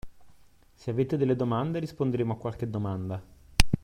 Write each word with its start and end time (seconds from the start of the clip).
Se 0.73 0.89
avete 0.89 1.15
delle 1.15 1.35
domande, 1.35 1.77
risponderemo 1.77 2.33
a 2.33 2.37
qualche 2.37 2.67
domanda. 2.67 3.21